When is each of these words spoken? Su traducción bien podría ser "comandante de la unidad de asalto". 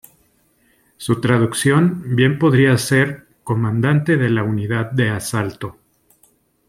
Su 0.97 1.21
traducción 1.21 2.15
bien 2.15 2.39
podría 2.39 2.75
ser 2.79 3.27
"comandante 3.43 4.17
de 4.17 4.31
la 4.31 4.41
unidad 4.43 4.89
de 4.89 5.11
asalto". 5.11 5.77